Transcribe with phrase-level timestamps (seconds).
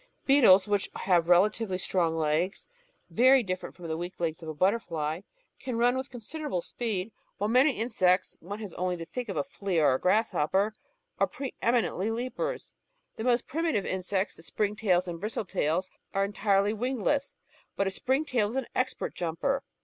[0.25, 2.65] Beetles, which have relatively strong legs,
[3.11, 5.21] very diflFerent from the weak legs of a butterfly,
[5.59, 9.43] can run with considerable speed, while many insects— one has only to think of a
[9.43, 10.73] flea or a grasshopper—
[11.21, 12.73] ^are pre eminently leapers.
[13.17, 17.35] The most primitive insects, the spring tails and bristle tails, are entirely wingless,
[17.75, 19.61] but a spring tail is an expert jumper.